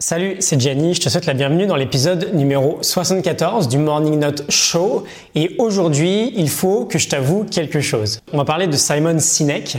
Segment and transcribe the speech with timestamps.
[0.00, 4.48] Salut, c'est Gianni, je te souhaite la bienvenue dans l'épisode numéro 74 du Morning Note
[4.48, 5.02] Show.
[5.34, 8.20] Et aujourd'hui, il faut que je t'avoue quelque chose.
[8.32, 9.76] On va parler de Simon Sinek.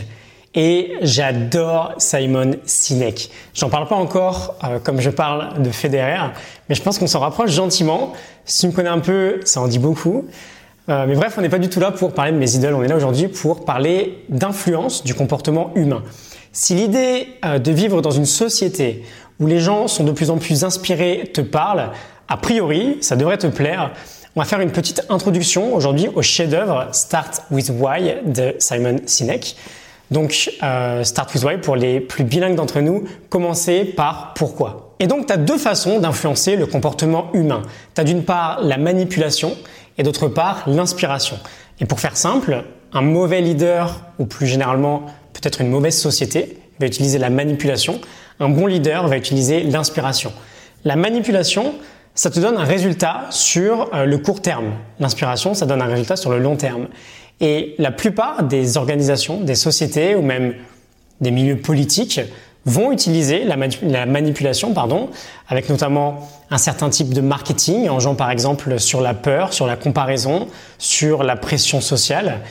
[0.56, 3.30] Et j'adore Simon Sinek.
[3.54, 6.34] J'en parle pas encore euh, comme je parle de Federer,
[6.68, 8.12] mais je pense qu'on s'en rapproche gentiment.
[8.44, 10.26] Si tu me connais un peu, ça en dit beaucoup.
[10.90, 12.84] Euh, mais bref, on n'est pas du tout là pour parler de mes idoles, on
[12.84, 16.04] est là aujourd'hui pour parler d'influence du comportement humain.
[16.52, 19.04] Si l'idée euh, de vivre dans une société
[19.40, 21.92] où les gens sont de plus en plus inspirés te parle,
[22.28, 23.92] a priori, ça devrait te plaire.
[24.36, 29.56] On va faire une petite introduction aujourd'hui au chef-d'œuvre Start with Why de Simon Sinek.
[30.12, 34.96] Donc, euh, Start with Why pour les plus bilingues d'entre nous, commencer par pourquoi.
[35.00, 37.62] Et donc, tu as deux façons d'influencer le comportement humain.
[37.96, 39.56] Tu as d'une part la manipulation
[39.98, 41.38] et d'autre part l'inspiration.
[41.80, 42.64] Et pour faire simple,
[42.94, 48.00] un mauvais leader, ou plus généralement peut-être une mauvaise société, va utiliser la manipulation
[48.40, 50.32] un bon leader va utiliser l'inspiration.
[50.86, 51.76] La manipulation,
[52.16, 54.74] ça te donne un résultat sur euh, le court terme.
[55.00, 56.88] L'inspiration, ça donne un résultat sur le long terme.
[57.42, 60.54] Et la plupart des organisations, des sociétés ou même
[61.22, 62.20] des milieux politiques
[62.66, 65.10] vont utiliser la, manipulation, pardon,
[65.48, 69.66] avec notamment un certain type de marketing, en jouant par exemple sur la peur, sur
[69.66, 72.42] la comparaison, sur la pression sociale.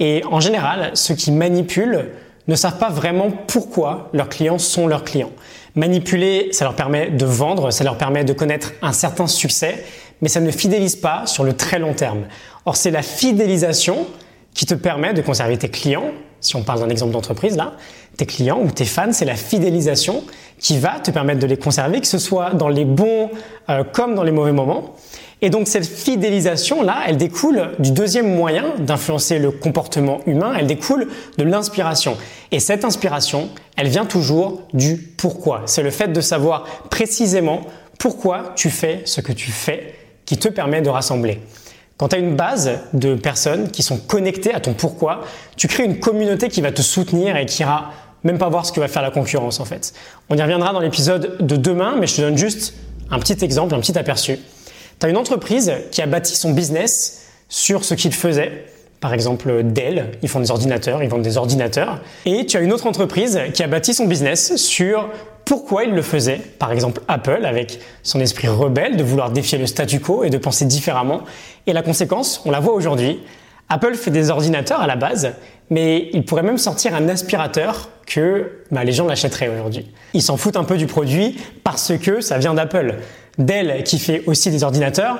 [0.00, 2.06] Et en général, ceux qui manipulent
[2.48, 5.30] ne savent pas vraiment pourquoi leurs clients sont leurs clients.
[5.74, 9.84] Manipuler, ça leur permet de vendre, ça leur permet de connaître un certain succès,
[10.20, 12.24] mais ça ne fidélise pas sur le très long terme.
[12.64, 14.06] Or, c'est la fidélisation
[14.54, 16.10] qui te permet de conserver tes clients,
[16.40, 17.74] si on parle d'un exemple d'entreprise là,
[18.16, 20.24] tes clients ou tes fans, c'est la fidélisation
[20.58, 23.30] qui va te permettre de les conserver, que ce soit dans les bons
[23.68, 24.96] euh, comme dans les mauvais moments.
[25.40, 31.08] Et donc cette fidélisation-là, elle découle du deuxième moyen d'influencer le comportement humain, elle découle
[31.36, 32.16] de l'inspiration.
[32.50, 35.62] Et cette inspiration, elle vient toujours du pourquoi.
[35.66, 37.60] C'est le fait de savoir précisément
[37.98, 41.40] pourquoi tu fais ce que tu fais qui te permet de rassembler.
[41.96, 45.22] Quand tu as une base de personnes qui sont connectées à ton pourquoi,
[45.56, 47.92] tu crées une communauté qui va te soutenir et qui ira
[48.24, 49.92] même pas voir ce que va faire la concurrence en fait.
[50.28, 52.74] On y reviendra dans l'épisode de demain, mais je te donne juste
[53.10, 54.38] un petit exemple, un petit aperçu.
[55.00, 58.64] Tu une entreprise qui a bâti son business sur ce qu'il faisait.
[59.00, 62.00] Par exemple, Dell, ils font des ordinateurs, ils vendent des ordinateurs.
[62.26, 65.08] Et tu as une autre entreprise qui a bâti son business sur
[65.44, 66.40] pourquoi il le faisait.
[66.58, 70.38] Par exemple, Apple, avec son esprit rebelle de vouloir défier le statu quo et de
[70.38, 71.20] penser différemment.
[71.68, 73.20] Et la conséquence, on la voit aujourd'hui.
[73.68, 75.32] Apple fait des ordinateurs à la base,
[75.70, 79.86] mais il pourrait même sortir un aspirateur que bah, les gens l'achèteraient aujourd'hui.
[80.12, 82.96] Ils s'en foutent un peu du produit parce que ça vient d'Apple.
[83.38, 85.18] Dell, qui fait aussi des ordinateurs,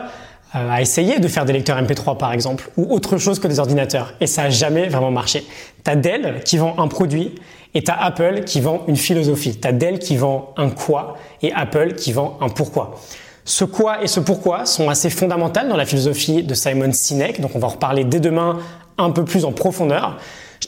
[0.54, 3.58] euh, a essayé de faire des lecteurs MP3 par exemple, ou autre chose que des
[3.58, 5.46] ordinateurs, et ça n'a jamais vraiment marché.
[5.84, 7.34] T'as Dell qui vend un produit,
[7.74, 9.56] et t'as Apple qui vend une philosophie.
[9.56, 12.98] T'as Dell qui vend un quoi, et Apple qui vend un pourquoi.
[13.44, 17.52] Ce quoi et ce pourquoi sont assez fondamentaux dans la philosophie de Simon Sinek, donc
[17.54, 18.58] on va en reparler dès demain
[18.98, 20.18] un peu plus en profondeur.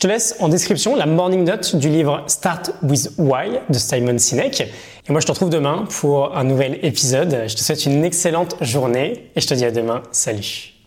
[0.00, 4.16] Je te laisse en description la morning note du livre Start with Why de Simon
[4.16, 4.62] Sinek.
[4.62, 7.44] Et moi, je te retrouve demain pour un nouvel épisode.
[7.46, 10.02] Je te souhaite une excellente journée et je te dis à demain.
[10.10, 10.79] Salut.